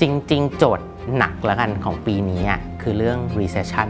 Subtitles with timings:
[0.00, 0.02] จ
[0.32, 2.42] ริง ๆ โจทย์หนักละกันของปีนี้
[2.82, 3.88] คือเรื่อง recession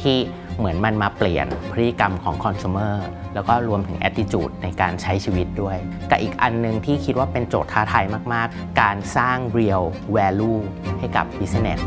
[0.00, 0.16] ที่
[0.58, 2.94] เหมือนมันมาเปลี่ยนพฤติกรรมของคอน sumer
[3.34, 5.76] แล้วก็รวมถึง attitude ในการใช้ชีวิตด้วย
[6.10, 9.84] กับอีกอันนึงที่คิดว่าเป็นโจทย์ท้าทายมาก ๆ การสร้าง real
[10.16, 10.60] value
[10.98, 11.80] ให้กับ business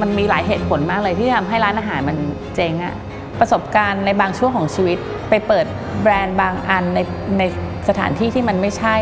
[0.00, 2.16] มันมีหลายเหตุผลมากเลยที่ทำให้ร้านอาหารมัน
[2.54, 2.94] เจ๊งอะ
[3.40, 4.98] ประสบการณ์ในบางช่วงของชีวิต
[5.28, 5.66] ไปเปิด
[6.02, 7.00] แบรนด์บางอันใน
[7.38, 7.42] ใน
[7.88, 8.96] สถานที่ที่มันไม่ใช่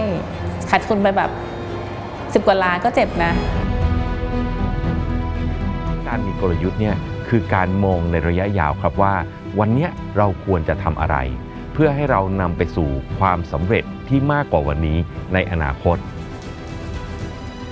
[0.70, 1.30] ขาดทุนไปแบบ
[2.34, 3.32] สิบกว่าล้านก็เจ็บนะ
[6.06, 6.96] การมีกลยุทธ์เนี่ย
[7.28, 9.14] คือการมองในระยะยาวครับว่า
[9.58, 11.16] วันเนี้ยเราควรจะทำอะไร
[11.72, 14.98] เพื่อให้เรานำไปสู่ความสำเร็จที่มากกว่าวันนี้
[15.34, 15.96] ในอนาคต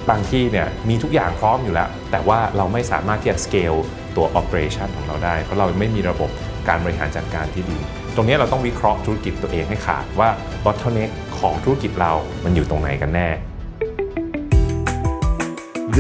[0.09, 3.79] บางที่เนี่ยมีทุกอย่างพร้อมอยู่แล้ว แต่ว่าเราไม่สามารถที่จะ scale
[4.17, 6.31] ตัว operation ของเราได้ เพราะเราไม่มีระบบ
[6.69, 7.79] การบริหารจัดการที่ดี
[8.15, 10.29] ตรงนี้เราต้องวิเคราะห์ธุรกิจตัวเองให้ขาดว่า
[10.65, 12.13] bottleneck ของธุรกิจเรา
[12.45, 13.29] มันอยู่ตรงไหนกันแน่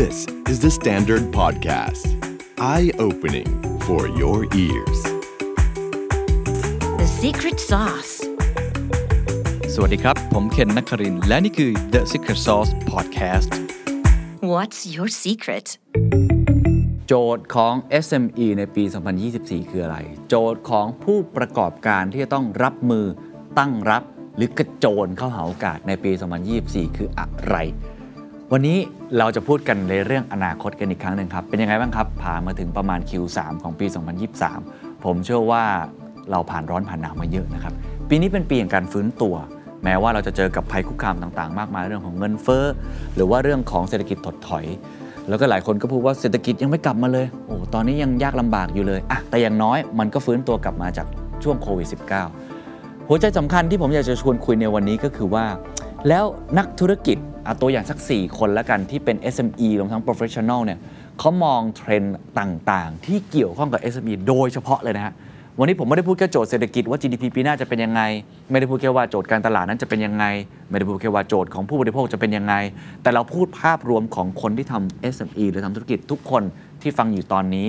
[0.03, 2.05] This is the Standard Podcast.
[2.59, 3.47] Eye opening
[3.87, 4.99] for your ears.
[7.01, 8.13] The secret sauce.
[9.75, 13.51] สวัสดีครับ ผมเคนนักครินทร์และนี่คือ The Secret Sauce Podcast
[14.53, 15.67] What's your secret?
[17.07, 17.75] โจทย์ของ
[18.07, 18.85] SME ในปี
[19.29, 23.07] 2024 คืออะไร โจทย์ของผู้ประกอบการที่จะต้องรับมือ
[23.59, 24.03] ตั้งรับ
[24.37, 26.11] หรือกระโจนเข้าหาโอกาสในปี
[26.55, 27.57] 2024 คืออะไร
[28.57, 28.79] วันนี้
[29.19, 33.87] เราจะพูดกันในเรื่องอนาคตกันอีกครั้งหนึ่งครับ เป็นยังไงบ้างครับ ผ่านมาถึงประมาณ Q3 ของปี
[34.45, 35.65] 2023 ผมเชื่อว่า
[36.31, 37.73] เราผ่านร้อนผ่านหนาวมาเยอะนะครับ
[38.09, 39.35] ปีนี้เป็นปีแห่งการฟื้นตัว
[39.85, 42.65] แม้ว่าเราจะเจอกับภัยคุกคามต่างๆ มากมายเรื่องของเงินเฟ้อ
[43.15, 44.65] หรือว่าเรื่องของเศรษฐกิจถดถอย
[45.29, 51.07] แล้วก็หลายคนก็พูดว่าเศรษฐกิจยังไม่กลับมาเลย โอ้ ตอนนี้ยังยากลำบากอยู่เลยอะแต่อย่างน้อยมันก็ฟื้นตัวกลับมาจาก
[51.43, 51.89] ช่วงโควิด
[52.51, 55.45] -19 หัวใจสำคัญที่ผมอยากจะชวนคุยในวันนี้ก็คือว่า
[56.09, 56.25] แล้ว
[56.59, 60.79] นักธุรกิจเอาตัวอย่างสัก 4 คนแล้วกันที่เป็น SME รวมทั้ง Professional เนี่ย
[61.19, 65.13] เขามองเทรนด์ต่างๆ ที่เกี่ยวข้องกับ SME โดยเฉพาะเลยนะฮะ
[65.59, 68.03] วันนี้ผมไม่ได้พูดแค่โจทย์เศรษฐกิจว่า GDP ปีหน้าจะเป็นยังไง
[68.51, 70.25] ไม่ได้พูดแค่ว่าโจทย์การตลาดนั้นจะเป็นยังไง
[70.71, 72.55] ไม่ได้พูดแค่ว่าโจทย์ของผู้บริโภคจะเป็นยังไง
[73.03, 76.43] แต่เราพูดภาพรวมของคนที่ทำ SME หรือทำธุรกิจทุกคน
[76.83, 77.67] ที่ฟังอยู่ตอนนี้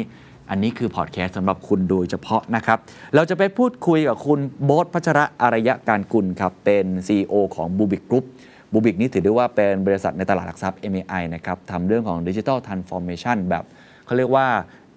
[0.49, 2.77] อันนี้คือพอดแคสต์สำหรับคุณโดยเฉพาะนะครับ
[3.15, 8.25] เราจะไปพูดคุยกับคุณโบ๊ทพัชระอารยะการกุลครับ เป็น CEO ของ Bluebik Group
[8.73, 13.63] Bluebik นี่ถือได้ว่าเป็นบริษัทในตลาดหลักทรัพย์ MAI นะครับทำเรื่องของ Digital Transformation แบบ
[14.05, 14.47] เขาเรียกว่า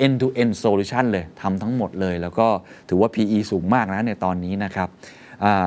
[0.04, 2.46] end to end solution เลยทำทั้งหมดเลย แล้วก็
[2.88, 4.88] ถือว่า PE สูงมากนะในตอนนี้นะครับ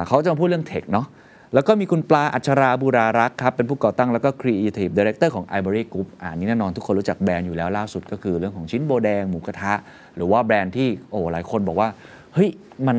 [0.08, 1.08] เขาจะมาพูดเรื่อง tech เนาะ
[1.54, 9.74] แล้วก็มีคุณปลาอัจฉราบุรารักษ์ครับเป็นผู้ก่อตั้งแล้วก็ Creative Director ของ iBerry Group อ่านี่แน่นอนทุกคนรู้จักแบรนด์อยู่แล้วล่าสุดก็คือเรื่องของชิ้นโบแดงหมูกระทะ
[10.16, 11.90] หรือว่าแบรนด์ที่โอ้หลายคนบอกว่า
[12.34, 12.50] เฮ้ย
[12.88, 12.98] มัน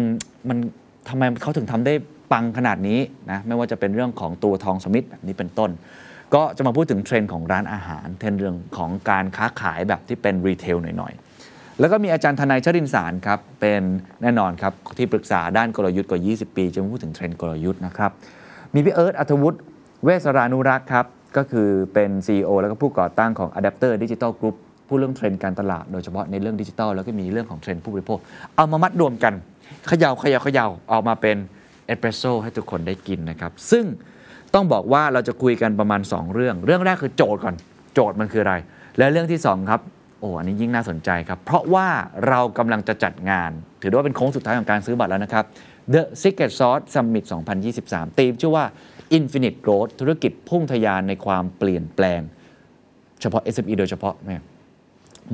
[0.49, 0.59] มัน
[1.09, 1.95] ทำไมเขาถึงทำได้
[2.33, 5.71] ปังขนาดนี้นะไม่ว่าจะเป็นเรื่องของตัวทองสมิธแบบนี้เป็นต้น
[6.35, 13.83] ก็จะมาพูดถึงเทรนด์ของร้านอาหารเทรนด์เรื่องของการค้าขายแบบที่เป็น retail หน่อยๆ แล้วก็มีอาจารย์ธนัยชรินทร์สารครับเป็น
[14.23, 18.12] แน่นอนครับที่ปรึกษาด้านกลยุทธ์กว่า 20 ปี จะมาพูดถึงเทรนด์กลยุทธ์นะครับ
[18.75, 19.59] มีพี่เอิร์ธอรรถวุฒิ
[20.05, 21.06] เวศานุรักษ์ครับ
[21.37, 24.56] ก็คือเป็น CEO แล้วก็ผู้ก่อตั้งของ Adapter Digital Group
[24.89, 28.19] พูดเรื่องเทรนด์การตลาดโดยเฉพาะในเรื่องดิจิทัลแล้วก็มีเรื่องของเทรนด์ผู้บริโภค
[28.56, 29.34] เอามามัดรวมกัน
[29.88, 31.37] เขย่าเขย่าเขย่าออกมาเป็น
[31.87, 33.84] เอสเปรสโซ่ให้ทุกคนได้กินนะครับซึ่ง
[34.55, 37.55] ต้องบอกว่าเราจะคุยกันประมาณ 2 เรื่อง เรื่องแรกคือโจทย์ก่อน
[37.94, 38.55] โจทย์มันคืออะไร
[38.99, 39.81] และเรื่องที่ 2 ครับ
[40.21, 41.88] โอ้อันนี้ยิ่งน่าสนใจครับ เพราะว่า
[42.28, 43.50] เรากำลังจะจัดงาน
[43.81, 45.44] ถือว่าเป็นโค้งสุดท้ายของการซื้อบัตรแล้วนะครับ
[45.94, 47.25] The Secret Sauce Summit
[47.70, 48.65] 2023ธีมชื่อว่า
[49.16, 52.20] Infinite Growth ธุรกิจพุ่งทะยานในความเปลี่ยนแปลง
[53.20, 54.37] เฉพาะ SME โดยเฉพาะแม่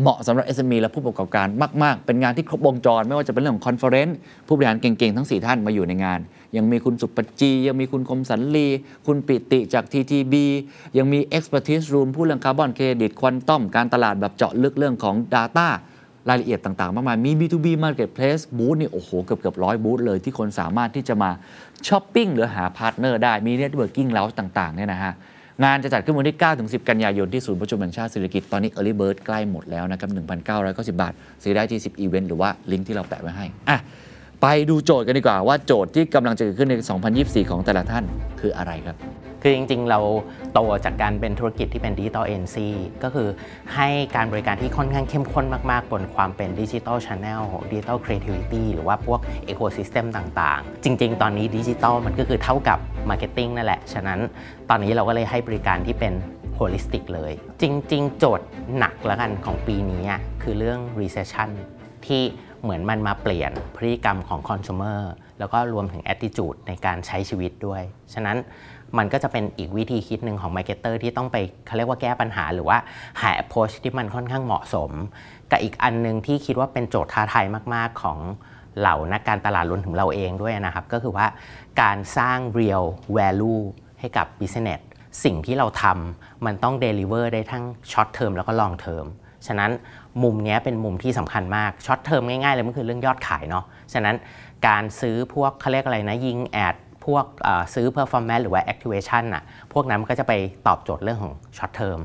[0.01, 1.47] เหมาะสำหรับ SME และผู้ประกอบการ
[1.83, 6.21] มาก ๆ เป็นงานที่ครบวงจร ไม่ว่าจะเป็นเรื่องของ conference ผู้บริหารเก่ง ๆ ทั้ง 4 ท่านมาอยู่ในงาน
[6.57, 8.69] ยังมีคุณศุภจี ยังมีคุณคมสันลี
[9.07, 10.35] คุณปิติจาก TTB
[10.99, 15.69] ยังมี Expertise Room พูดเรื่องคาร์บอนเครดิตควอนตัมการตลาดแบบเจาะลึกเรื่องของ Data
[16.29, 21.31] รายละเอียดต่างๆ มากมายมี B2B Marketplace บูธนี่โอ้โหเกือบเกือบร้อยบูธเลยที่คนสามารถที่จะมา
[21.89, 25.13] ช้อปปิ้งหรือหาพาร์ทเนอร์ได้มี Networking Lounge ต่างๆเนี่ยนะฮะ
[25.65, 30.11] งานจะจัดขึ้นวันที่ 9 ถึง 10 กันยายนที่ศูนย์ประชุมแห่งชาติสิริกิติ์ ตอนนี้ Early Bird ใกล้หมดแล้วนะครับ
[30.51, 33.79] 1,990 บาท ซื้อได้ที่ Zipevent หรือว่าลิงก์ที่เราแปะไว้ให้อะ
[34.43, 36.75] ไปดูโจทย์กันดีกว่าว่าโจทย์ที่กำลังจะเกิดขึ้นใน
[37.15, 38.05] 2024 ของแต่ละท่าน
[38.41, 38.97] คืออะไรครับ
[39.43, 40.01] คือจริงๆ เรา
[40.53, 42.69] โตจากการเป็นธุรกิจที่เป็นดิจิ t a ลเอ็นซี
[43.03, 43.29] ก็คือ
[43.75, 51.75] ให้การบริการที่ค่อนข้างเข้มข้นมาก ๆ บนความเป็นดิจิ t a ลช n แนลดิจิ t a ลครีเอทิวิตี้หรือว่าพวก ecosystem ต่างๆ จริง ๆ ตอนนี้ดิจิ
[51.83, 52.79] t a ลมันก็คือเท่ากับ
[53.11, 54.21] marketing นั่นแหละ ฉะนั้น
[54.69, 56.13] ตอนนี้เราก็เลยให้บริการที่เป็น
[56.55, 58.47] holistic เลย จริง ๆ โจทย์
[58.79, 60.03] หนักละกันของปีนี้
[60.43, 61.51] คือเรื่อง recession
[62.07, 62.23] ที่
[62.63, 65.01] เหมือนมันมาเปลี่ยนพฤติกรรมของคอน sumer
[65.39, 67.83] แล้วก็รวมถึง attitude ในการใช้ชีวิตด้วย
[68.15, 68.37] ฉะนั้น
[68.99, 71.37] มันก็จะเป็นอีกวิธีคิดหนึ่งของ marketer ที่ต้องไป
[71.67, 72.79] เขาเรียกว่าแก้ปัญหา หรือว่า
[73.21, 74.91] หา approach ที่มันค่อนข้างเหมาะสม
[75.51, 78.19] กับอีกอันหนึ่งที่คิดว่าเป็นโจทย์ท้าทายมาก ๆ ของ
[78.79, 81.27] เหล่านักการตลาดรวมถึงเราเองด้วยนะครับ ก็คือว่า
[81.83, 82.85] การสร้าง real
[83.19, 83.63] value
[84.01, 84.81] ให้กับ business
[85.25, 89.07] สิ่งที่เราทำมันต้อง deliver ได้ทั้ง short term แล้วก็ long term
[89.47, 89.71] ฉะนั้น
[90.23, 94.17] มุมนี้เป็นมุมที่สำคัญมาก short term ง่ายๆเลยมันคือเรื่องยอดขายเนาะฉะนั้น
[94.67, 96.77] การซื้อพวกเขาเรียกอะไรนะยิงแอด
[97.07, 97.25] พวก
[97.75, 100.33] ซื้อ performance หรือว่า activation น่ะพวกนั้นมันก็จะไป
[100.67, 102.01] ตอบโจทย์เรื่องของ short term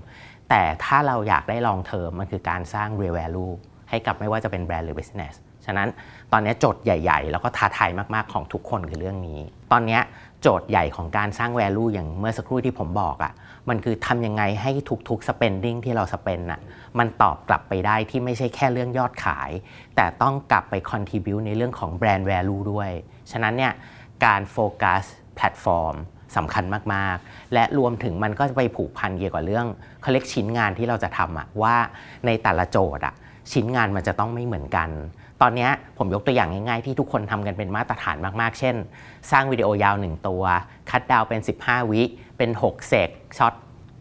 [0.49, 3.53] แต่ถ้าเราอยากได้ long term มันคือการสร้าง real value
[3.89, 5.33] ให้กับไม่ว่าจะเป็นแบรนด์หรือ business
[5.65, 5.89] ฉะนั้น
[6.31, 9.39] ตอนนี้โจทย์ใหญ่ ๆ แล้วก็ท้าทายมาก ๆ ของทุกคนคือเรื่องนี้
[9.71, 9.99] ตอนนี้
[10.43, 13.33] โจทย์ใหญ่ของการสร้าง value อย่างเมื่อสักครู่ที่ผมบอกอะ่ะ
[13.69, 14.71] มันคือทำยังไงให้
[15.09, 16.61] ทุกๆ spending ที่เรา spend น่ะ
[16.99, 19.51] มันตอบกลับไปได้ที่ไม่ใช่แค่เรื่องยอดขาย
[19.95, 22.89] แต่ต้องกลับไป contribute ในเรื่องของ brand value ด้วย
[23.31, 23.73] ฉะนั้นเนี่ย
[24.25, 25.03] การโฟกัส
[25.35, 25.95] แพลตฟอร์ม
[26.35, 26.63] สำคัญ
[26.93, 29.67] มาก ๆ และรวมถึงมันก็จะไปผูกพันเกี่ยวกับเรื่อง
[30.01, 31.75] เขาเรียกชิ้นงานที่เราจะทำอะว่า
[32.25, 33.15] ในแต่ละโจทย์อะ
[33.51, 34.89] ชิ้นงานมันจะต้องไม่เหมือนกัน
[35.45, 38.75] ตอนนี้ผมยกตัวอย่างง่ายๆ ที่ทุกคนทำกันเป็นมาตรฐานมากๆ เช่น
[39.31, 40.43] สร้างวิดีโอยาว 1 ตัว
[40.89, 42.01] cut down เป็น 15 วิ
[42.37, 43.53] เป็น 6 sec short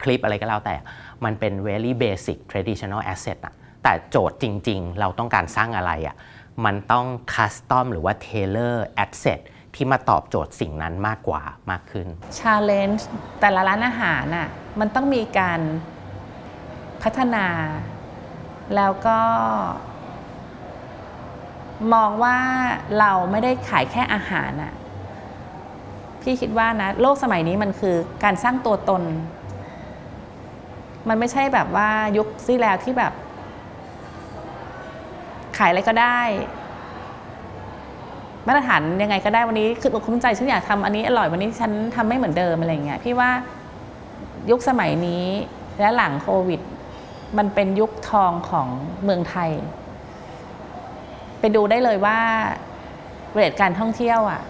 [0.02, 0.76] clip อะไรก็แล้วแต่
[1.24, 6.16] มันเป็น very basic traditional asset อะแต่โจทย์จริงๆ เราต้องการสร้างอะไรอะ
[6.64, 9.40] มันต้อง custom หรือว่า tailor asset
[9.74, 12.06] ที่มาตอบโจทย์สิ่งนั้นมากกว่ามากขึ้น
[12.40, 13.02] challenge
[13.40, 14.48] แต่ละร้านอาหารน่ะ
[14.80, 15.60] มันต้องมีการ
[17.02, 17.46] พัฒนา
[18.76, 19.18] แล้วก็
[21.94, 22.36] มองว่า
[22.98, 24.72] เราไม่ได้ขายแค่อาหารน่ะ
[26.22, 29.02] พี่คิดว่านะ โลกสมัยนี้มันคือการสร้างตัวตน
[31.08, 33.12] มันไม่ใช่แบบว่ายุคที่แล้วที่แบบ
[35.58, 36.20] ขายอะไรก็ได้
[38.46, 43.30] มาตรฐานยังไงก็ได้วันนี้คืออกคุ้มใจฉันอยากทำอันนี้อร่อยวันนี้ฉันทำไม่เหมือนเดิมอะไรเงี้ยพี่ว่า
[44.50, 45.24] ยุคสมัยนี้
[45.80, 46.60] และหลังโควิด
[47.38, 48.68] มันเป็นยุคทองของ
[49.04, 49.50] เมืองไทย
[51.42, 52.18] ไปดูได้เลยว่า
[53.32, 54.42] เรทการท่องเที่ยวอะ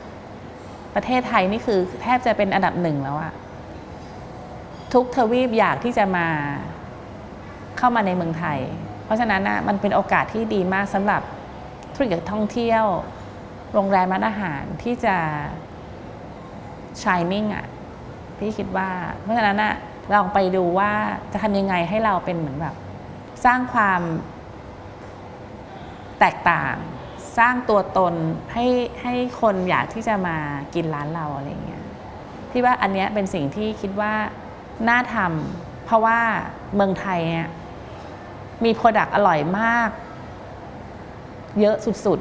[0.95, 3.33] ประเทศไทยนี่คือแทบจะเป็นอันดับหนึ่งแล้วอะ
[4.93, 6.27] ทุกทวีปอยากที่จะมา
[7.79, 8.59] เข้ามาในเมืองไทย
[9.05, 11.23] เพราะฉะนั้นนะมันเป็นโอกาสที่ดีมากสำหรับ
[11.95, 12.85] ธุรกิจท่องเที่ยว
[13.75, 15.17] โรงแรมร้านอาหารที่จะ
[17.03, 17.67] shining อะ
[18.39, 18.89] พี่คิดว่า
[19.21, 19.75] เพราะฉะนั้นอะ
[20.15, 20.91] ลองไปดูว่า
[21.33, 22.75] จะทำยังไงให้เราเป็นเหมือนแบบ
[23.45, 24.01] สร้างความ
[26.23, 26.75] แตกต่าง
[27.39, 28.15] สร้างตัวตน
[28.53, 28.67] ให้
[29.03, 30.37] ให้คนอยากที่จะมา
[30.75, 31.85] กินร้านเราอะไรเงี้ย
[32.51, 34.15] พี่ว่าอันเนี้ยเป็นสิ่งที่คิดว่า
[34.89, 36.19] น่าทำเพราะว่า
[36.75, 37.49] เมืองไทยเนี่ย
[38.65, 39.89] มีโปรดักต์อร่อยมาก
[41.61, 41.77] เยอะ
[42.07, 42.19] สุด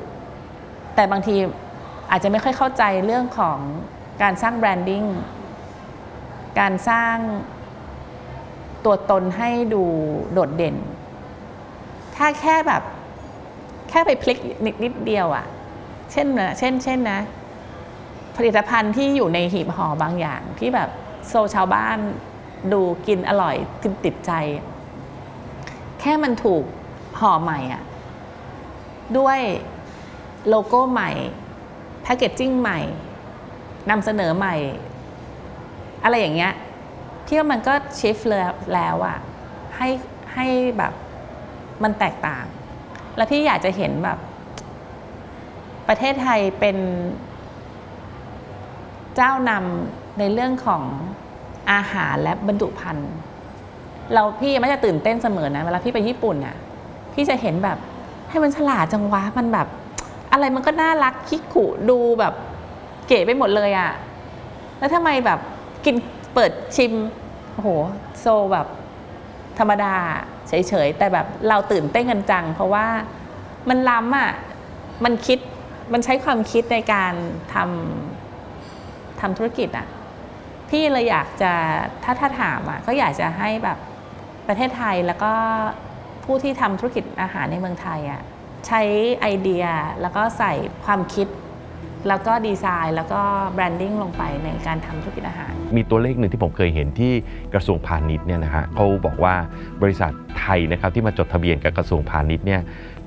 [0.48, 1.36] ๆ แต่บางที
[2.12, 3.59] อาจจะไม่ค่อยเข้าใจเรื่องของ
[4.21, 5.03] การสร้าง branding
[6.59, 7.15] การสร้าง
[8.86, 9.83] ตัวตนให้ดู
[10.33, 10.75] โดดเด่น
[12.15, 12.83] ถ้าแค่แบบ
[13.91, 15.45] แค่ไปพลิกนิดนิดเดียวอะ
[16.11, 17.19] เช่นนะเช่นเช่นนะ
[18.38, 20.89] ผลิตภัณฑ์ที่อยู่ในหีบห่อบางอย่างที่แบบ
[21.27, 21.97] so ชาวบ้าน
[22.73, 24.31] ดูกินอร่อยกินติดใจ
[25.99, 26.63] แค่มันถูก
[27.19, 27.83] ห่อใหม่อะ
[29.17, 29.39] ด้วย
[30.49, 31.11] โลโก้ใหม่
[32.01, 32.79] แพคเกจจิ้งใหม่
[33.89, 34.55] นำเสนอใหม่
[36.03, 36.53] อะไรอย่างเงี้ย
[37.25, 39.17] พี่ว่ามันก็ชิฟแล้วแล้วอะ
[39.77, 39.89] ให้
[40.33, 40.93] ให้แบบ
[41.83, 42.45] มันแตกต่าง
[43.15, 44.18] แล้วพี่อยากจะเห็นแบบ
[45.88, 46.77] ประเทศไทยเป็น
[49.15, 50.82] เจ้านำในเรื่องของ
[51.72, 53.12] อาหารและบรรจุภัณฑ์
[54.13, 56.56] เราพี่ไม่จะตื่นเต้นเสมอนะเวลาพี่ไปญี่ปุ่นน่ะ
[57.13, 57.77] พี่จะเห็นแบบ
[58.30, 59.68] ให้มันฉลาดจังวะมันแบบ
[60.32, 62.34] อะไรมันก็น่ารักคิกขุดูแบบ
[63.08, 63.91] เก๋ไปหมดเลยอะ
[64.80, 65.39] แล้วทำไมแบบ
[65.86, 65.96] กิน
[66.34, 66.94] เปิดชิม
[67.53, 67.70] โอ้โห
[68.20, 68.68] โซแบบ
[69.60, 69.96] ธรรมดา
[70.51, 72.86] เฉยๆ แต่แบบเราตื่นเต้นกันจัง เพราะว่า
[73.70, 74.31] มันล้ำอะ
[75.03, 75.39] มันคิด
[75.93, 77.13] มันใช้ความคิดในการ
[77.53, 79.88] ทำทำธุรกิจอะ
[80.70, 81.53] พี่เลยอยากจะ
[82.03, 83.77] ถ้าถ้าถามอะก็อยากจะให้แบบ
[84.48, 85.34] ประเทศไทยแล้วก็
[86.25, 88.22] ผู้ที่ทำธุรกิจอาหารในเมืองไทยอะ
[88.67, 88.81] ใช้
[89.22, 89.65] ไอเดีย
[90.01, 90.53] แล้วก็ใส่
[90.86, 91.27] ความคิด
[92.08, 93.22] แล้วก็ดีไซน์แล้วก็
[93.53, 97.13] แบรนดิ้งลงไปในการทำธุรกิจอาหาร มีตัวเลขหนึ่งที่ผมเคยเห็นที่
[97.53, 99.36] กระทรวงพาณิชย์เนี่ยนะฮะเขาบอกว่า
[99.81, 102.62] บริษัทไทยนะครับที่มาจดทะเบียนกับกระทรวงพาณิชย์เนี่ย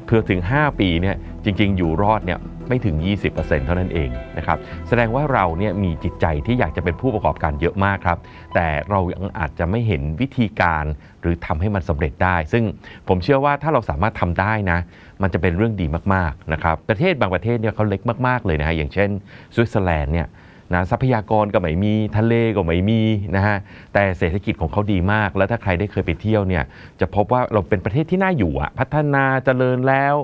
[0.07, 2.97] เพื่อถึง 5 ปีเนี่ยจริง ๆ อยู่รอดเนี่ยไม่ถึง
[3.31, 4.59] 20%เท่านั้นเองนะครับ
[4.89, 8.19] แสดงว่าเราเนี่ยมีจิตใจที่อยากจะเป็นผู้ประกอบการเยอะมากครับ
[8.55, 10.85] แต่เรายังอาจจะไม่เห็นวิธีการ
[11.21, 12.65] หรือทำให้มันสำเร็จได้ ซึ่ง
[13.09, 14.79] ผมเชื่อว่าถ้าเราสามารถทำได้นะ
[15.25, 19.11] มันจะเป็นเรื่องดีมากๆนะครับประเทศบางประเทศเนี่ยเขาเล็กมากๆเลยนะฮะอย่างเช่น
[19.55, 20.29] สวิตเซอร์แลนด์เนี่ย
[20.73, 23.03] นะทรัพยากรก็ไม่มีทะเลก็ไม่มี
[23.37, 23.57] นะฮะ
[23.95, 26.65] แต่เศรษฐกิจของเขาดีมาก แล้วถ้าใครได้เคยไปเที่ยวเนี่ย
[27.01, 30.15] จะพบว่าเราเป็นประเทศที่น่าอยู่อะพัฒนาเจริญแล้ว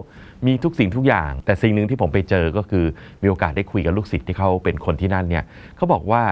[0.47, 2.85] มีทุกสิ่งทุกอย่าง แต่สิ่งหนึ่งที่ผมไปเจอก็คือ
[3.23, 5.45] มีโอกาสได้คุยกับลูกศิษย์ที่เขาเป็นคนที่นั่นเนี่ย
[5.77, 6.23] เขาบอกว่า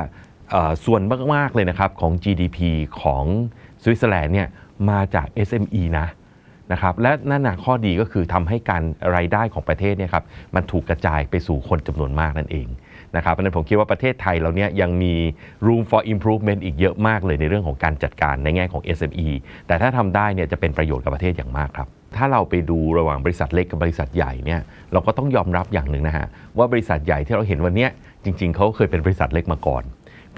[0.84, 1.02] ส่วน
[1.34, 2.58] มาก ๆ เลยนะครับของ GDP
[3.02, 3.24] ของ
[3.82, 4.48] สวิตเซอร์แลนด์เนี่ย
[4.90, 6.06] มาจาก SME นะ
[6.72, 8.82] นะครับและนั่นนะข้อดีก็คือทำให้การ
[9.16, 12.68] รายได้ของประเทศเนี่ยครับมันถูกกระจายไปสู่คนจำนวนมากนั่นเอง
[13.16, 15.14] นะครับเพราะนั้นผมคิดว่าประเทศไทยเราเนี่ยยังมี
[15.66, 19.28] room for improvement อีกเยอะมากเลยในเรื่องของการจัดการในแง่ของ SME
[19.66, 24.60] แต่ถ้าทำได้เนี่ยจะเป็นประโยชน์กับประเทศอย่างมากครับ ถ้าเราไปดูระหว่างบริษัทเล็กกับบริษัทใหญ่เนี่ย
[24.92, 26.26] เราก็ต้องยอมรับอย่างหนึ่งนะฮะ
[26.58, 27.86] ว่าบริษัทใหญ่ที่เราเห็นวันนี้
[28.24, 29.82] จริง ๆเขาเคยเป็นบริษัทเล็กมาก่อน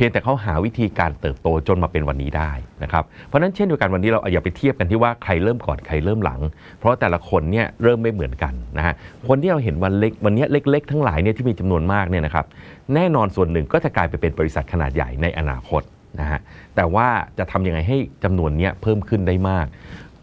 [0.03, 2.53] พียงแต่เขาหาวิธีการเติบโตจนมาเป็นวันนี้ได้
[2.83, 6.41] นะครับเพราะนั้นเช่นเดียวกันวันนี้เราอย่าไปเทียบกันที่ว่าใครเริ่มก่อนใครเริ่มหลัง
[6.79, 8.95] เพราะแต่ละคนเนี่ยเริ่มไม่เหมือนกันนะฮะ
[9.29, 12.47] คนที่เราเห็นวันเล็กวันนี้เล็ก ๆ ทั้งหลายเนี่ยที่มีจำนวนมากเนี่ยนะครับ
[12.95, 15.83] แน่นอนส่วนหนึ่งก็จะกลายไปเป็นบริษัทขนาดใหญ่ในอนาคต
[16.21, 16.41] นะฮะ
[16.77, 19.67] แต่ว่าจะทำยังไงให้จำนวนเนี้ยเพิ่มขึ้นได้มาก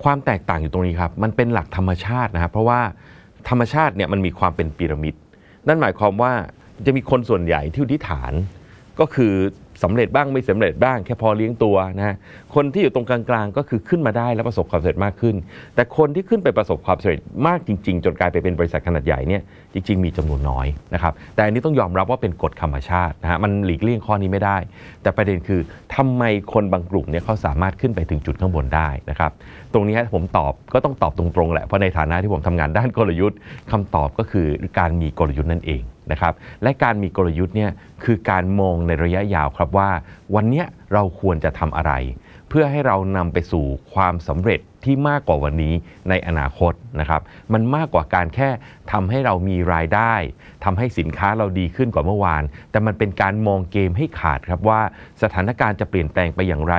[0.03, 2.79] ความแตกต่างอยู่ตรงนี้ครับมันเป็นหลักธรรมชาตินะครับเพราะว่า
[3.49, 5.13] ธรรมชาติเนี่ยมันมีความเป็นพีระมิด
[5.67, 6.31] นั่นหมายความว่า
[6.87, 8.33] จะมีคนส่วนใหญ่ที่อยู่ที่ฐาน
[8.99, 9.33] ก็คือ
[9.83, 12.15] สำเร็จบ้างไม่สำเร็จบ้างแค่พอเลี้ยงตัวนะฮะ
[12.55, 15.35] คนที่อยู่ตรงกลางๆ ก็คือขึ้นมาได้แล้วประสบความสำเร็จมากขึ้น
[15.75, 19.41] แต่คนที่ขึ้นไปประสบความสำเร็จมากจริง ๆ จนกลายไปเป็นบริษัทขนาดใหญ่เนี่ย
[19.73, 24.57] จริง ๆ มีจำนวนน้อยนะครับแต่อันนี้ต้องยอมรับว่าเป็นกฎธรรมชาตินะฮะมันหลีกเลี่ยงข้อนี้ไม่ได้
[25.01, 25.61] แต่ประเด็นคือ
[25.95, 29.31] ทำไมคนบางกลุ่มเนี่ยเขาสามารถขึ้นไปถึงจุดข้างบนได้นะครับ
[29.73, 33.37] ตรงนี้ผมตอบก็ต้องตอบตรงๆแหละเพราะในฐานะที่ผมทำงานด้านกลยุทธ์
[33.71, 34.47] คำตอบก็คือ
[34.79, 36.33] การมีกลยุทธ์นั่นเอง นะครับ
[36.63, 37.71] และการมีกลยุทธ์เนี่ย
[38.03, 39.89] คือการมองในระยะยาวครับว่า
[40.35, 41.93] วันนี้เราควรจะทำอะไร
[42.49, 45.73] เพื่อให้เรานำไปสู่ความสำเร็จ ที่มากกว่าวันนี้
[46.09, 47.21] ในอนาคตนะครับ
[47.53, 48.49] มันมากกว่าการแค่
[48.91, 50.13] ทำให้เรามีรายได้
[50.63, 54.81] ทำให้สินค้าเราดีขึ้นกว่าเมื่อวาน แต่มันเป็นการมองเกมให้ขาดครับว่า
[55.21, 56.75] สถานการณ์จะเปลี่ยนแปลงไปอย่างไร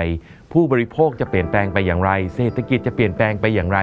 [0.52, 3.80] ผู้บริโภคจะเปลี่ยนแปลงไปอย่างไร เศรษฐกิจจะเปลี่ยนแปลงไปอย่างไร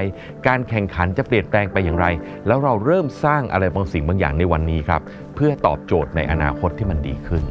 [0.48, 2.08] การแข่งขันจะเปลี่ยนแปลงไปอย่างไร
[2.48, 5.02] แล้วเราเริ่มสร้างอะไรบางสิ่งบางอย่างในวันนี้ครับ
[5.36, 7.44] เพื่อตอบโจทย์ในอนาคตที่มันดีขึ้น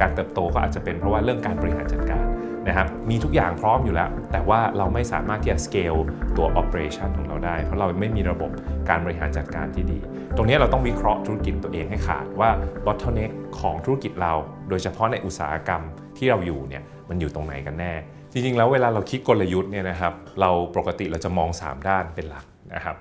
[0.00, 2.31] การเติบโตก็อาจจะเป็นเพราะว่าเรื่องการบริหารจัดการ
[2.68, 6.00] นะครับมีทุกอย่างพร้อมอยู่แล้ว แต่ว่าเราไม่สามารถที่จะ scale
[6.36, 8.50] ตัว operation ของเราได้ เพราะเราไม่มีระบบ
[8.88, 9.98] การบริหารจัดการที่ดี
[10.36, 12.50] ตรงนี้เราต้องวิเคราะห์ธุรกิจตัวเองให้ขาดว่า
[12.86, 14.32] bottleneck ของธุรกิจเรา
[14.68, 15.82] โดยเฉพาะในอุตสาหกรรม
[16.18, 17.92] ที่เราอยู่เนี่ยมันอยู่ตรงไหนกันแน่
[18.32, 22.96] จริงๆ แล้วเวลาเราคิดกลยุทธ์เนี่ยนะครับเราปกติเราจะมอง 3 ด้านเป็นหลักนะครับ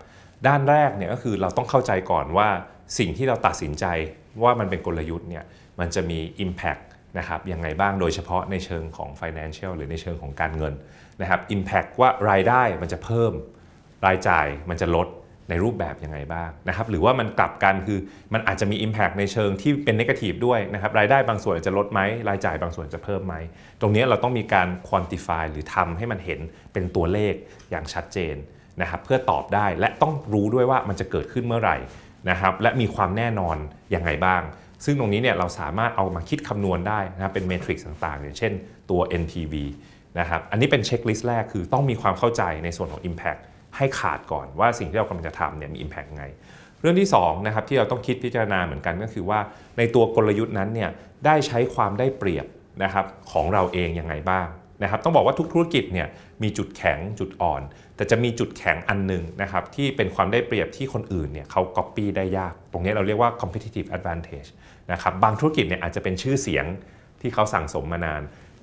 [0.48, 2.48] ด้านแรกเนี่ยก็คือเราต้องเข้าใจก่อนว่า
[2.98, 3.86] สิ่งที่เราตัดสินใจ
[4.44, 5.44] ว่ามันเป็นกลยุทธ์เนี่ย
[5.80, 6.84] มันจะมี Impact
[7.18, 10.74] นะครับยังไงบ้างโดยเฉพาะในเชิงของ Financial หรือในเชิงของการเงิน
[11.22, 13.32] นะครับ Impact ว่ารายได้มันจะเพิ่ม
[14.06, 15.08] รายจ่ายมันจะลด
[15.50, 18.00] ในรูปแบบยังไงบ้างนะครับหรือว่ามันกลับกันคือ
[18.34, 22.00] มันอาจจะมี Impact ในเชิงที่เป็น Negative ด้วยนะครับรายได้บางส่วนจจะลดไหม
[22.30, 23.36] รายจ่ายบางส่วนจะเพิ่มไหม
[23.82, 26.40] ตรงนี้เราต้องมีการ quantify หรือทำให้มันเห็น
[26.74, 27.34] เป็นตัวเลข
[27.72, 28.36] อย่างชัดเจน
[28.82, 31.78] นะครับเพื่อตอบได้และต้องรู้ด้วยว่ามันจะเกิดขึ้นเมื่อไหร่
[32.30, 33.58] นะครับและมีความแน่นอน
[33.96, 34.42] ยังไงบ้าง
[34.86, 38.54] ซึ่งตรงนี้เนี่ยเราสามารถเอามาคิดคำนวณได้นะครับเป็นเมทริกซ์ต่างๆ อย่างเช่น
[38.90, 39.54] ตัว NPV
[40.20, 43.42] นะครับอันนี้เป็นเช็คลิสต์แรกคือต้องมีความเข้าใจในส่วนของ Impact
[43.78, 46.26] ให้ขาดก่อนว่าสิ่งที่เรากำลังจะทำเนี่ยมี Impact ไง
[46.82, 49.40] เรื่องที่2นะครับที่เราต้องคิดพิจารณาเหมือนกันก็คือว่า
[49.78, 50.90] ในตัวกลยุทธ์นั้นเนี่ย
[51.26, 52.46] ได้ใช้ความได้เปรียบ
[52.84, 54.48] นะครับของเราเองยังไงบ้าง
[54.84, 56.08] นะครับต้องบอกว่าทุกธุรกิจเนี่ย
[56.44, 57.62] มีจุดแข็งจุดอ่อน
[57.96, 64.50] แต่จะมีจุดแข็งอันหนึ่งนะครับที่เป็นความได้เปรียบที่คนอื่นเนี่ยเขา copy ได้ยาก ตรงนี้เราเรียกว่า competitive advantage
[64.92, 66.66] นะครับบางธุรกิจเนี่ยอาจจะเป็นชื่อเสียง
[67.22, 68.22] ที่เขาสั่งสมมานาน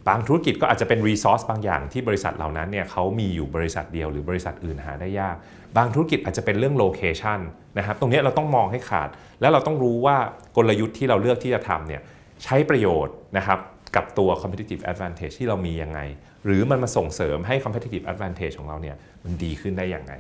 [0.08, 5.36] บางธุรกิจก็อาจจะเป็น resource บางอย่างที่บริษัทเหล่านั้นเนี่ยเขามีอยู่บริษัทเดียวหรือบริษัทอื่นหาได้ยาก
[5.76, 7.40] บางธุรกิจอาจจะเป็นเรื่อง location
[7.78, 9.08] นะครับตรงนี้เราต้องมองให้ขาด
[9.40, 10.16] แล้วเราต้องรู้ว่า
[10.56, 12.02] กลยุทธ์ที่เราเลือกที่จะทำเนี่ย
[12.44, 13.58] ใช้ประโยชน์นะครับ
[13.96, 16.00] กับตัว competitive advantage ที่เรามียังไง
[16.44, 20.12] หรือมันมาส่งเสริมให้ competitive advantage ของเราเนี่ยมันดีขึ้นได้อย่างไง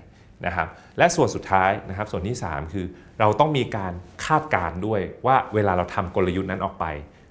[0.46, 0.68] นะครับ
[0.98, 2.86] และส่วนสุดท้ายนะครับส่วนที่ 3 คือ
[3.20, 3.92] เราต้องมีการ
[4.26, 6.86] คาดการณ์ด้วยว่าเวลาเราทำกลยุทธ์นั้นออกไป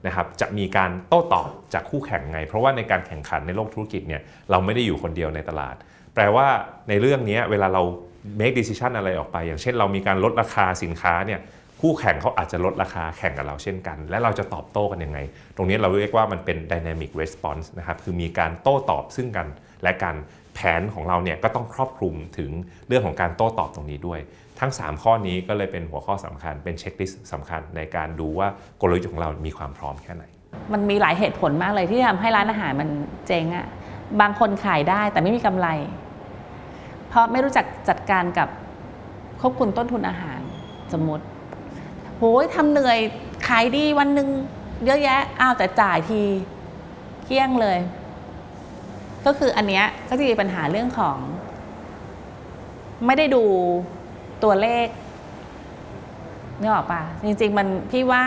[0.07, 4.21] นะครับจะมีการโต้ตอบจากคู่แข่งไง เพราะว่าในการแข่งขันในโลกธุรกิจเนี่ย
[4.51, 5.75] เราไม่ได้อยู่คนเดียวในตลาด
[6.13, 6.47] แปลว่า
[6.89, 7.83] ในเรื่องนี้เวลาเรา
[8.39, 11.39] make decision อะไรออกไป อย่างเช่นเรามีการลดราคาสินค้าเนี่ย
[11.81, 15.19] คู่แข่งเขาอาจจะลดราคาแข่งกับเราเช่นกัน และเราจะตอบโต้กันยังไง
[15.55, 19.47] ตรงนี้เราเรียกว่ามันเป็น dynamic response นะครับคือมีการโต้ตอบซึ่งกัน
[19.83, 20.15] และกัน
[20.57, 22.51] แผนของเราเนี่ยก็ต้องครอบคลุมถึง
[22.87, 24.19] เรื่องของการโต้ตอบตรงนี้ด้วย
[24.59, 28.47] ทั้ง 3 ข้อนี้ก็เลยเป็นหัวข้อสำคัญ เป็นเช็คลิสต์สำคัญในการดูว่า
[28.81, 30.23] กลยุทธ์ของเรามีความพร้อมแค่ไหน
[30.73, 32.89] มันมีหลายเหตุผลมากเลยที่ทำให้ร้านอาหารมัน
[33.27, 33.67] เจ๊งอะ่ะ
[34.21, 35.67] บางคนขายได้แต่ไม่มีกำไร
[37.09, 38.49] เพราะไม่รู้จักจัดการกับ
[39.41, 40.39] ควบคุมต้นทุนอาหาร
[40.93, 41.23] สมมติ
[42.17, 42.99] โหยทำเหนื่อย
[43.47, 44.29] ขายดีวันหนึ่ง
[44.85, 46.21] เยอะแยะอ้าวแต่จ่ายที
[47.25, 47.77] เกี้ยงเลย
[49.27, 51.17] ก็คืออันเนี้ยก็จะมีปัญหาเรื่องของ
[53.05, 53.43] ไม่ได้ดู
[54.43, 54.87] ตัวเลข
[56.59, 58.23] นึกออกปะจริง ๆ มันพี่ว่า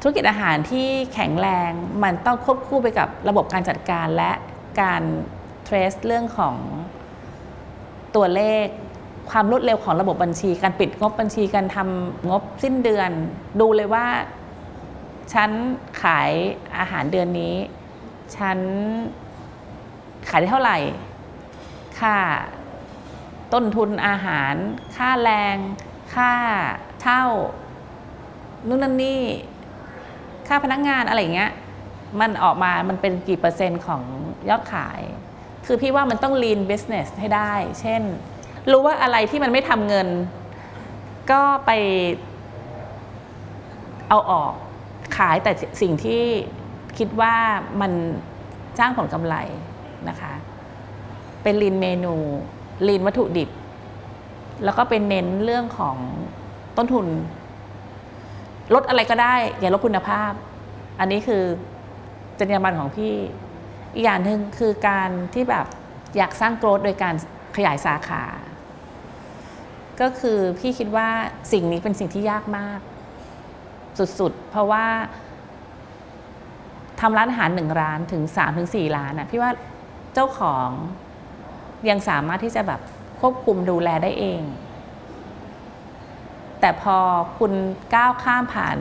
[0.00, 1.70] ธุรกิจอาหารที่แข็งแรง
[2.02, 4.32] มันต้องควบคู่ไปกับระบบการจัดการและ
[4.80, 5.02] การ
[5.64, 6.54] เทรสเรื่องของ
[8.16, 8.66] ตัวเลข
[9.30, 13.10] ความรวดเร็วของระบบบัญชี การปิดงบบัญชีการทำงบสิ้นเดือน
[13.60, 14.06] ดูเลยว่า
[15.32, 15.50] ฉัน
[16.02, 16.30] ขาย
[16.78, 17.54] อาหารเดือนนี้
[18.36, 18.58] ฉัน
[20.28, 20.78] ขายได้เท่าไหร่
[22.00, 22.16] ค่า
[23.52, 24.54] ต้นทุนอาหาร
[24.96, 25.56] ค่าแรง
[26.14, 26.32] ค่า
[27.00, 27.22] เช่า
[28.68, 29.22] นู่นนั่นนี่
[30.48, 31.52] ค่าพนักงานอะไรอย่างเงี้ย
[32.20, 34.02] มันออกมา มันเป็นกี่เปอร์เซ็นต์ของ
[34.48, 35.00] ยอดขาย
[35.66, 38.02] คือพี่ว่ามันต้อง lean business ให้ได้ เช่น
[38.70, 40.08] รู้ว่าอะไรที่มันไม่ทำเงิน
[41.30, 41.70] ก็ไป
[44.08, 44.52] เอาออก
[45.18, 46.22] ขายแต่สิ่งที่
[46.98, 47.34] คิดว่า
[47.80, 47.92] มัน
[48.78, 49.36] สร้างผลกำไร
[50.08, 50.32] นะคะ
[51.42, 52.14] เป็นลีนเมนู
[52.88, 53.50] ลีนวัตถุดิบ
[54.64, 55.96] แล้วก็เป็นเน้นเรื่องของ
[56.76, 57.06] ต้นทุน
[58.74, 60.32] ลดอะไรก็ได้ อย่าลดคุณภาพ
[61.00, 61.42] อันนี้คือ
[62.38, 63.12] จรรยาบรรณของพี่
[63.94, 65.66] อีกอย่างหนึ่งคือการที่แบบ
[66.16, 67.14] อยากสร้างโกรธโดยการ
[67.56, 68.22] ขยายสาขา
[70.00, 71.08] ก็คือพี่คิดว่า
[71.52, 72.80] สิ่งนี้เป็นสิ่งที่ยากมาก
[73.98, 74.86] สุดๆ เพราะว่า
[77.00, 79.50] ทำร้านอาหารหนึ่งร้านถึง3าถึงสร้านนะพี่ว่า
[80.14, 80.68] เจ้าของ
[81.88, 82.80] ยังสามารถที่จะแบบ
[83.20, 84.42] ควบคุมดูแลได้เอง
[86.60, 86.98] แต่พอ
[87.38, 87.52] คุณ
[87.94, 88.76] ก้าวข้ามผ่าน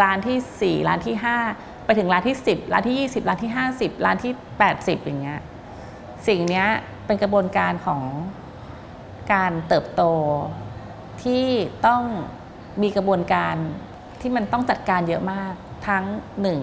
[0.00, 1.16] ร้านที่ 4 ร้านที่
[1.50, 4.32] 5 ไปถึงร้านที่ 10 ร้านที่ 20 ร้านที่ 50 ร้านที่
[4.68, 5.40] 80 อย่างเงี้ย
[6.28, 6.66] สิ่งเนี้ย
[7.06, 8.02] เป็นกระบวนการของ
[9.32, 10.02] การเติบโต
[11.22, 11.44] ที่
[11.86, 12.02] ต้อง
[12.82, 13.54] มีกระบวนการ
[14.20, 15.52] ที่มันต้องจัดการเยอะมาก
[15.88, 16.04] ทั้ง
[16.42, 16.60] หนึ่ง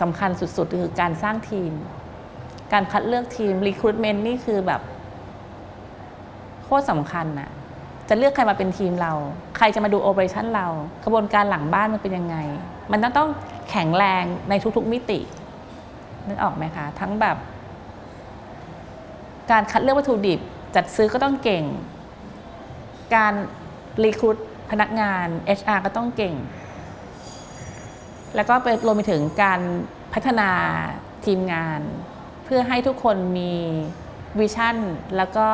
[0.00, 1.72] สำคัญสุดๆ คือการสร้างทีม
[2.72, 4.80] การคัดเลือกทีม recruitment นี่คือแบบ
[6.64, 7.50] โคตรสำคัญน่ะ
[8.08, 9.12] จะเลือกใครมาเป็นทีมเรา
[9.56, 10.66] ใครจะมาดูโอเปอเรชั่นเรา
[11.04, 12.36] กระบวนการหลังบ้านมันเป็นยังไง
[12.92, 13.30] มันต้องต้อง
[13.70, 15.20] แข็งแรงในทุกๆมิติ
[16.28, 17.36] นึกออกไหมคะ ทั้งแบบ
[19.50, 20.40] การคัดเลือกวัตถุดิบ
[20.74, 21.64] จัดซื้อก็ต้องเก่ง
[23.14, 23.34] การ
[24.02, 24.36] รีคูด
[24.70, 25.26] พนักงาน
[25.58, 26.34] HR ก็ต้องเก่ง
[28.34, 29.60] แล้วก็ไปรวมไปถึงการ
[30.14, 30.50] พัฒนา
[31.26, 31.80] ทีมงาน
[32.44, 33.52] เพื่อให้ทุกคนมี
[34.38, 34.76] วิชั่น
[35.16, 35.48] แล้วก็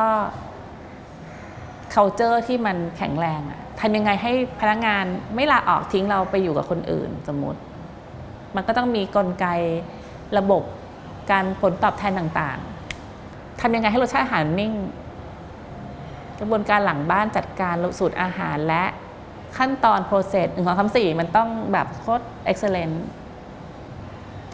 [1.93, 7.59] culture ที่มันแข็งแรงอะทำยังไงให้พนักงานไม่ลาออกทิ้งเราไปอยู่กับคนอื่นสมมติ
[8.55, 9.45] มันก็ต้องมีกลไก
[10.37, 10.63] ระบบ
[11.31, 14.73] การผลตอบแทนต่างๆทำยังไงให้รสชาติอาหารนิ่ง
[16.39, 18.83] กระบวนการหลังบ้านจัดการสูตรอาหารและ
[19.57, 23.20] ขั้นตอน process หนึ่งสองสามสี่มันต้องแบบโคตร excellent แล้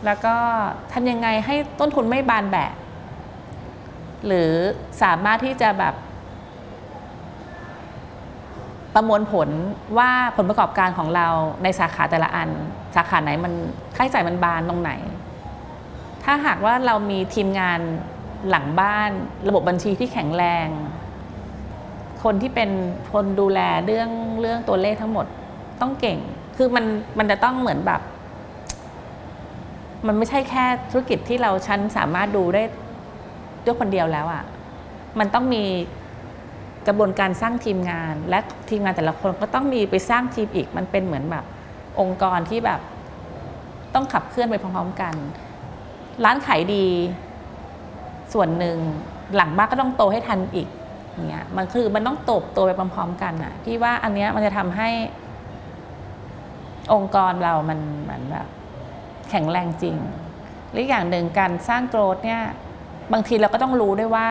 [0.06, 0.36] แล้วก็
[0.94, 2.72] ทำยังไงให้ต้นทุนไม่บานแบะ
[4.26, 4.52] หรือ
[5.04, 5.94] สามารถที่จะแบบ
[8.94, 9.50] ประมวลผล
[9.98, 11.28] ว่าผลประกอบการของเรา
[11.64, 12.50] ในสาขาแต่ละอัน
[12.96, 13.54] สาขาไหนมัน
[13.96, 14.92] ค่าใช้จ่ายมันบานตรงไหน
[16.24, 17.80] ถ้าหากว่าเรามีทีมงาน
[18.50, 19.10] หลังบ้าน
[19.48, 20.68] ระบบบัญชีที่แข็งแรง
[22.24, 22.70] คนที่เป็น
[23.14, 24.10] คนดูแลเรื่อง
[24.42, 25.26] เรื่องตัวเลขทั้งหมด
[25.82, 26.20] ต้องเก่ง
[26.58, 26.86] คือมัน
[27.18, 28.02] มันจะต้องเหมือนแบบ
[30.06, 32.64] มันไม่ใช่แค่ธุรกิจที่เราฉันสามารถดูได้
[33.66, 34.44] ด้วยคนเดียวแล้วอะ่ะ
[35.20, 35.64] มันต้องมี
[36.88, 41.46] กระบวนการสร้างทีมงาน และทีมงานแต่ละคนก็ต้องมีไปสร้างทีมอีก มันเป็นเหมือนแบบ
[42.00, 42.80] องค์กรที่แบบ
[43.94, 45.14] ต้องขับเคลื่อนไปพร้อมๆกัน
[46.24, 46.86] ร้านขายดี
[48.34, 48.78] ส่วนหนึ่ง
[49.36, 50.68] หลังบ้านก็ต้องโตให้ทันอีก
[51.30, 54.90] เงี้ยมันคือมันต้องโตบโตไปพร้อมๆกันอะพี่ว่าอันเนี้ยมันจะทำให้
[56.94, 58.48] องค์กรเรามันเหมือนแบบ
[59.30, 59.98] แข็งแรงจริง
[60.72, 62.42] หรืออย่างหนึ่งการสร้างโกรธเนี่ย
[63.14, 64.30] บางทีเราก็ต้องรู้ด้วยว่า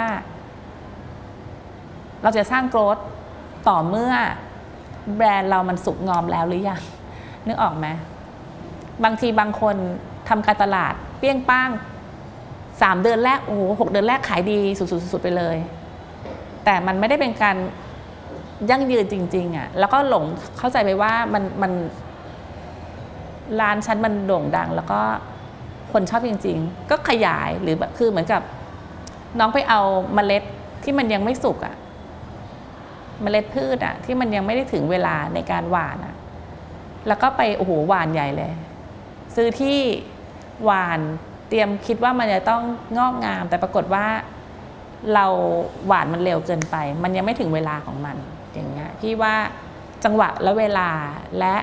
[2.22, 2.96] เราจะสร้างโกรธ
[3.68, 4.12] ต่อเมื่อ
[5.16, 6.80] แบรนด์เรามันสุกงอมแล้วหรือยัง
[7.46, 7.86] นึกออกไหม
[9.04, 9.76] บางทีบางคน
[10.28, 11.70] ทำการตลาดเปี้ยงป้าง
[12.82, 15.56] สามเดือนแรกโอ้โหหกเดือนแรกขายดีสุดๆไปเลย
[16.64, 17.56] แต่มันไม่ได้เป็นการ
[18.70, 20.24] ยั่งยืนจริง ๆอะ่ะแล้วก็หลง
[20.58, 21.72] เข้าใจไปว่ามันมัน
[23.60, 25.00] ร้านฉันมันโด่งดัง แล้วก็
[25.92, 28.42] คนชอบจริง ๆ ก็ขยายหรือแบบคือเหมือนกับ
[29.38, 29.80] น้องไปเอา
[30.14, 30.42] เมล็ด
[30.84, 31.74] ที่มันยังไม่สุกอะ่ะ
[33.22, 36.14] เมล็ดพืชอะที่มันยังไม่ได้ถึงเวลาในการหว่านอะ
[37.08, 38.52] แล้วก็ไปโอ้โหหวานใหญ่เลย
[39.36, 39.78] ซื้อที่
[40.64, 41.00] หวาน
[41.48, 42.62] เตรียมคิดว่ามันจะต้อง
[42.98, 44.06] งอกงาม แต่ปรากฏว่า
[45.14, 45.26] เรา
[45.86, 48.16] หวานมันเร็วเกินไป มันยังไม่ถึงเวลาของมัน
[48.52, 49.34] อย่างเงี้ยพี่ว่า
[50.04, 50.88] จังหวะและเวลา
[51.38, 51.56] และ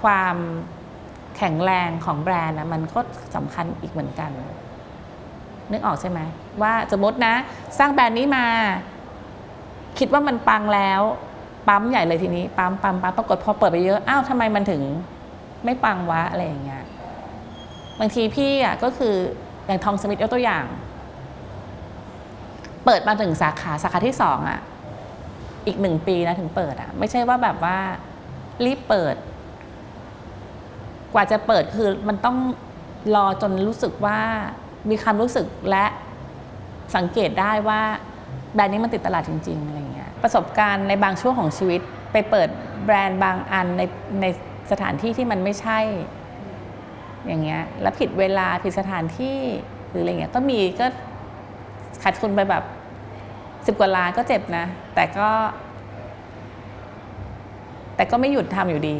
[0.00, 0.36] ความ
[1.38, 3.00] แข็งแรงของแบรนด์นะมันก็
[3.34, 4.30] สำคัญอีกเหมือนกัน
[5.72, 6.20] นึกออกใช่ไหม
[6.62, 7.34] ว่าสมมตินะ
[7.78, 8.46] สร้างแบรนด์นี้มา
[9.98, 11.00] คิดว่ามันปังแล้ว
[11.68, 14.82] ปั๊มใหญ่เลยทีนี้ปั๊มปั๊มปั๊มปรากฏพอเปิดไปเยอะอ้าวทำไมมันถึง
[15.64, 16.84] ไม่ปังวะอะไรอย่างเงี้ย
[18.00, 19.14] บางทีพี่อะก็คือ
[19.66, 20.64] อย่างทองสมิธยกตัวอย่าง
[22.84, 24.60] เปิดมาถึงสาขาสาขาที่สองอะ
[25.66, 27.76] อีกหนึ่งปีนะถึงเปิดอะ ไม่ใช่ว่าแบบว่า
[28.64, 29.14] รีบเปิด
[31.14, 32.36] กว่าจะเปิดคือมันต้อง
[33.14, 34.18] รอจนรู้สึกว่า
[34.90, 35.86] มีความรู้สึกและ
[36.96, 37.80] สังเกตได้ว่า
[38.54, 41.80] แบรนด์นี้มันติดตลาดจริง ๆอะไรเงี้ยประสบการณ์ในบางช่วงของชีวิต
[42.12, 42.48] ไปเปิด
[42.84, 43.82] แบรนด์บางอันใน
[44.20, 44.26] ใน
[44.70, 45.78] สถานที่ที่มันไม่ใช่
[47.26, 49.38] อย่างเงี้ยแล้วผิดเวลาผิดสถานที่
[49.88, 50.86] หรืออะไรเงี้ยก็มีก็
[52.02, 52.64] ขาดทุนไปแบบ
[53.66, 55.28] สิบกว่าล้านก็เจ็บนะ แต่ก็
[57.96, 58.96] แต่ก็ไม่หยุดทำอยู่ดี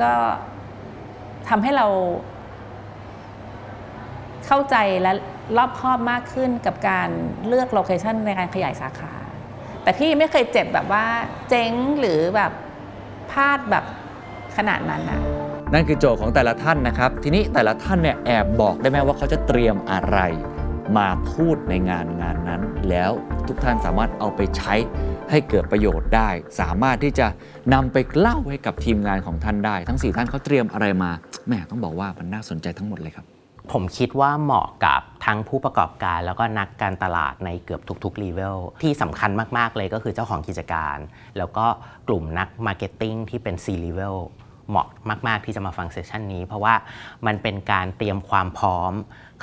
[0.00, 0.12] ก็
[1.48, 1.86] ทำให้เรา
[4.46, 5.12] เข้าใจและ
[5.56, 7.08] รอบคอบมากขึ้นกับการ
[7.46, 9.12] เลือกโลเคชันในการขยายสาขา
[9.82, 11.04] แต่พี่ไม่เคยเจ็บแบบว่า
[11.48, 12.52] เจ๊งหรือแบบ
[13.30, 13.84] พลาดแบบ
[14.56, 15.20] ขนาดนั้นอะ
[15.72, 20.18] นั่นคือโจทย์ของแต่ละท่านนะครับ ทีนี้แต่ละท่านเนี่ยแอบบอกได้ไหมว่าเขาจะเตรียมอะไร
[20.96, 23.10] มาพูดในงานงานนั้น แล้ว
[23.48, 24.74] ทุกท่านสามารถเอาไปใช้
[25.30, 26.28] ให้เกิดประโยชน์ได้
[26.60, 27.26] สามารถที่จะ
[27.74, 31.10] นำไปเล่าให้กับทีมงานของท่านได้ ทั้ง 4 ท่านเขาเตรียมอะไรมา
[31.46, 33.26] แหม่ต้องบอกว่ามันน่าสนใจทั้งหมดเลยครับ
[33.72, 40.96] ผมคิดว่าเหมาะกับทั้งผู้ประกอบการแล้วก็นักการตลาดในเกือบทุกๆ level ที่สำคัญมาก ๆ เลยก็คือเจ้าของกิจการ
[41.38, 41.66] แล้วก็
[42.08, 44.16] กลุ่มนัก marketing ที่เป็น C level
[44.68, 44.86] เหมาะ
[45.26, 46.74] มาก ๆ ที่จะมาฟัง session นี้ เพราะว่า
[47.26, 48.92] มันเป็นการเตรียมความพร้อม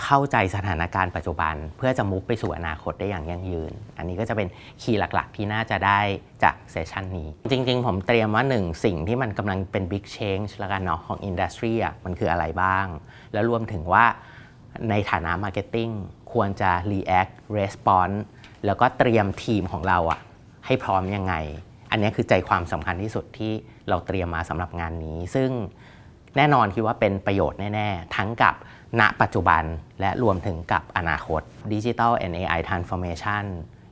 [0.01, 4.47] เข้าใจสถานการณ์ปัจจุบัน เพื่อจะมุ่งไปสู่อนาคตได้อย่างยั่งยืน อันนี้ก็จะเป็น
[4.81, 5.99] key หลัก ๆ ที่น่าจะได้
[6.43, 12.85] จาก session นี้ จริง ๆ ผมเตรียมว่าหนึ่งสิ่งที่มันกำลังเป็น big change แล้วกันเนาะของ industry อะมันคืออะไรบ้าง
[13.33, 14.05] แล้วรวมถึงว่า
[14.89, 15.91] ในฐานะ Marketing
[16.33, 18.17] ควรจะ React Response
[18.65, 20.19] แล้วก็เตรียมทีมของเราอะ
[20.65, 21.35] ให้พร้อมยังไง
[21.91, 23.51] อันนี้คือใจความสำคัญที่สุดที่
[23.89, 25.49] เราเตรียมมาสำหรับงานนี้ ซึ่ง
[26.37, 28.55] แน่นอนคิดว่าเป็นประโยชน์แน่ ๆ ทั้งกับ
[28.99, 29.63] ณปัจจุบัน
[30.01, 31.41] และรวมถึงกับอนาคต
[31.73, 33.45] Digital and AI Transformation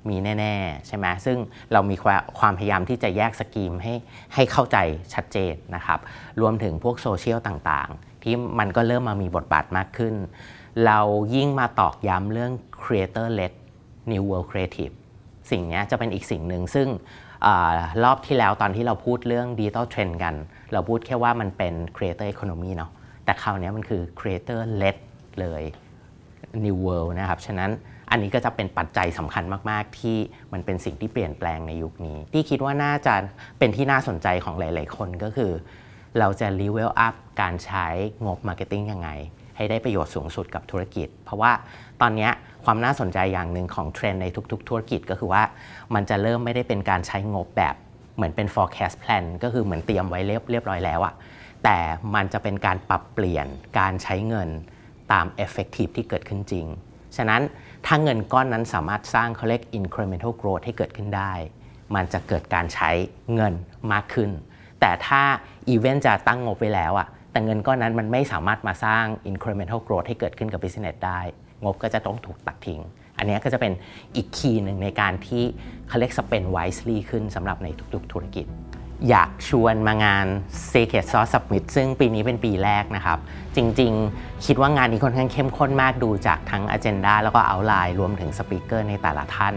[0.10, 1.38] มีแน่ ๆ ใช่ไหมซึ่ง
[1.74, 1.96] เรามี
[2.40, 3.94] ความพยายามที่จะแยกสกีมให้
[4.34, 4.78] ให้เข้าใจ
[5.14, 6.00] ชัดเจนนะครับ
[6.42, 10.16] รวมถึงพวกโซเชียลต่างๆ ที่มันก็เริ่มมามีบทบาทมากขึ้น
[10.86, 11.00] เรา
[11.36, 12.52] ยิ่งมาตอกย้ำเรื่อง
[12.84, 13.54] creator led
[14.12, 14.94] new world creative
[15.52, 16.88] สิ่งนี้จะเป็นอีกสิ่งหนึ่งซึ่ง
[18.04, 20.36] รอบที่แล้วตอนที่เราพูดเรื่อง digital trend กัน
[20.74, 22.92] เราพูดแค่ว่ามันเป็น creator economy เนาะ
[23.26, 24.98] แต่คราวนี้มันคือ creator led
[25.40, 25.64] เลย
[26.64, 27.72] New World นะครับ ฉะนั้น
[28.12, 30.18] อันนี้ก็จะเป็นปัจจัยสำคัญมาก ๆ ที่
[30.54, 33.14] มันเป็นสิ่งที่เปลี่ยนแปลงในยุคนี้ ที่คิดว่าน่าจะ
[33.60, 35.52] เป็นที่น่าสนใจของหลาย ๆ คนก็คือ
[36.20, 37.88] เราจะ level up การใช้
[38.26, 39.10] งบ marketing ยังไง
[39.58, 41.52] ให้ได้ประโยชน์สูงสุดกับธุรกิจ เพราะว่า
[42.02, 42.30] ตอนนี้
[42.66, 45.44] ความน่าสนใจอย่างหนึ่งของเทรนด์ในทุกๆ ธุรกิจก็คือว่า
[45.94, 47.76] มันจะเริ่มไม่ได้เป็นการใช้งบแบบ
[48.16, 51.14] เหมือนเป็น forecast plan ก็คือเหมือนเตรียมไว้เรียบเรียบร้อยแล้วอะ
[51.64, 51.78] แต่
[52.16, 53.48] มันจะเป็นการปรับเปลี่ยน
[53.80, 54.50] การใช้เงิน
[55.12, 56.66] ตาม effective ที่เกิดขึ้นจริง
[57.18, 57.42] ฉะนั้น
[57.86, 61.34] ถ้าเงินก้อนนั้นสามารถสร้างเขาเรียก incremental growth ให้เกิดขึ้นได้
[61.96, 62.90] มันจะเกิดการใช้
[63.36, 63.54] เงิน
[63.92, 64.30] มากขึ้น
[64.82, 65.22] แต่ถ้า
[65.70, 71.22] อีเวนต์จะตั้งงบไว้แล้วอะแต่เงินก้อนนั้นมันไม่สามารถมาสร้าง incremental growth ให้เกิดขึ้นกับ business ได้
[71.64, 72.82] งบก็จะต้องถูกตัดทิ้ง
[73.18, 73.74] อันนี้ก็จะเป็น
[74.16, 75.44] อีกคีย์หนึ่งในการที่
[75.88, 78.46] เขาเรียก spend wisely ขึ้นสำหรับในทุกๆ ธุรกิจ
[79.10, 80.28] อยากชวนมางาน
[80.72, 83.20] Secret Sauce Summit ซึ่งปีนี้เป็นปีแรกนะครับ
[83.56, 89.56] จริงๆ คิดว่างานนี้ค่อนข้างเข้มข้นมากดูจากทั้ง Agenda แล้วก็ Outline รวมถึงสปีกเกอร์ในแต่ละท่าน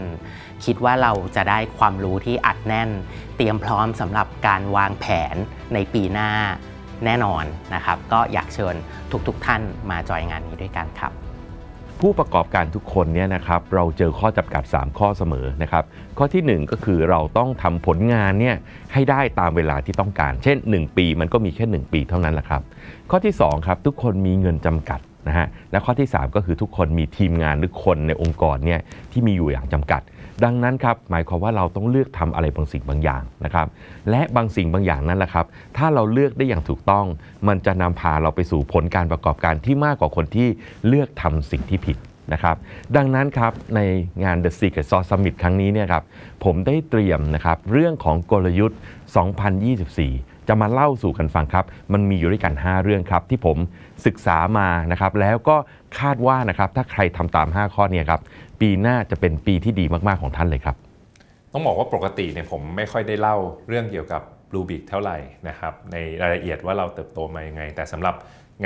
[0.65, 2.89] คิดว่าเราจะได้ความรู้ที่อัดแน่น
[3.37, 5.35] เตรียมพร้อมสำหรับการวางแผน
[5.73, 6.31] ในปีหน้า
[7.05, 7.43] แน่นอน
[7.75, 8.75] นะครับ ก็อยากเชิญ
[9.27, 11.11] ทุกๆท่านมาจอยงานนี้ด้วยกันครับ
[12.01, 15.83] ผู้ประกอบการทุกคนเนี่ยนะครับเราเจอข้อจำกัด 3 ข้อเสมอนะครับ
[16.17, 18.55] ข้อทีหนึ่1 ก็คือเราต้องทำผลงานเนี่ย
[18.93, 22.61] ให้ได้ตามเวลาที่ต้องการ เช่น 1 ปีมันก็มีแค่ 1 ปีเท่านั้นแหละครับ
[23.11, 28.79] ข้อที่2ครับทุกคนมีเงินจำกัดนะฮะและข้อที่ 3 ก็คือทุกคนมีทีมงานหรือคนในองค์กรเนี่ย
[29.11, 30.01] ที่มีอยู่อย่างจำกัด
[30.43, 33.67] ดังนั้นครับหมายความว่าเราต้องเลือกทำอะไรบางสิ่งบางอย่างนะครับ
[34.09, 35.45] และบางสิ่งบางอย่างนั้นแหละครับ
[35.77, 37.05] ถ้าเราเลือกได้อย่างถูกต้อง
[37.47, 40.47] มันจะนำพาเราไปสู่ผลการประกอบการที่มากกว่าคนที่
[40.87, 41.97] เลือกทำสิ่งที่ผิด
[42.33, 42.55] นะครับ
[42.95, 43.79] ดังนั้นครับใน
[44.23, 46.03] งาน The Secret Sauce Summit ครั้งนี้เนี่ยครับ
[46.43, 48.79] ผมได้เตรียมนะครับเรื่องของกลยุทธ์
[49.57, 53.57] 2024 จะมาเล่าสู่กันฟังครับ มันมีอยู่ด้วยกัน 5 เรื่องครับ ที่ผม
[54.05, 55.55] ศึกษามานะครับ แล้วก็
[55.99, 58.21] คาดว่านะครับ ถ้าใครทำตาม 5 ข้อเนี้ครับ
[58.61, 60.75] ปีหน้าจะเป็นปีที่ดีมากๆของท่านเลยครับ
[61.53, 63.37] ต้องบอกว่าปกติเนี่ยผมไม่ค่อยได้เล่า
[63.67, 68.15] เรื่องเกี่ยวกับ Blue b i g เท่าไหร่นะครับ ในรายละเอียดว่าเราเติบโตมายังไง แต่สำหรับ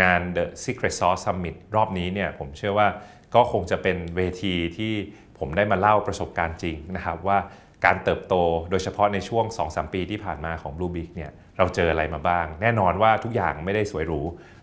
[0.01, 2.87] งาน The Secret Sauce Summit รอบนี้เนี่ยผมเชื่อว่า
[3.35, 4.93] ก็คงจะเป็นเวทีที่
[5.39, 7.37] ผมได้มาเล่าประสบการณ์จริงนะครับว่า
[7.85, 8.35] การเติบโต
[8.69, 14.21] โดยเฉพาะในช่วง 2-3 ปีที่ผ่านมาของ Blue Big เนี่ย เราเจออะไรมาบ้าง แน่นอนว่าทุกอย่างไม่ได้สวยหรู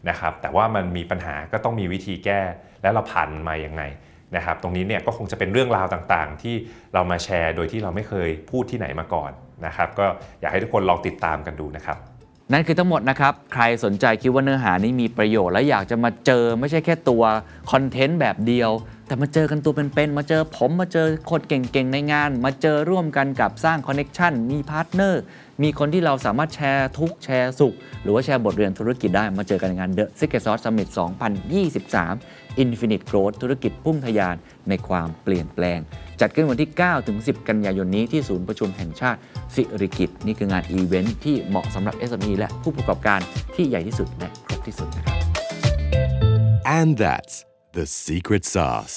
[0.09, 2.41] นะครับ แต่ว่ามันมีปัญหาก็ต้องมีวิธีแก้
[2.83, 3.83] และเราผ่านมันมาอย่างไง
[4.37, 6.55] นะครับ ตรงนี้เนี่ยก็คงจะเป็นเรื่องราวต่างๆ ที่
[6.95, 9.31] เรามาแชร์โดยที่เราไม่เคยพูดที่ไหนมาก่อน
[9.67, 10.07] นะครับ ก็
[10.41, 11.99] อยากให้ทุกคนลองติดตามกันดูนะครับ
[12.53, 17.23] นั่นคือทั้งหมดนะครับ ใครสนใจคิดว่าเนื้อหานี้มีประโยชน์และอยากจะมาเจอไม่ใช่แค่ตัว
[17.73, 18.71] คอนเทนต์แบบเดียว
[19.07, 25.23] แต่มาเจอกันตัวเป็นๆ มาเจอผมมาเจอคนเก่งๆ ในงาน มาเจอร่วมกันกับสร้าง connection มี partner
[25.63, 30.89] มีคนที่เราสามารถแชร์ทุกข์แชร์สุข หรือว่าแชร์บทเรียนธุรกิจได้มาเจอกันในงาน The Secret Sauce Summit
[31.95, 34.37] 2023 Infinite Growth ธุรกิจพุ่งทะยาน
[34.69, 35.79] ในความเปลี่ยนแปลง
[36.21, 39.19] จัดขึ้นวันที่ 9 ถึง 10 กันยายนนี้ที่ศูนย์ประชุมแห่งชาติ
[39.55, 43.21] สิริกิติ์นี่คืองานอีเวนท์ที่เหมาะสำหรับ SME และผู้ประกอบการ
[43.55, 45.17] ที่ใหญ่ที่สุดและครบที่สุดนะครับ
[46.79, 47.35] And that's
[47.79, 48.97] the secret sauce.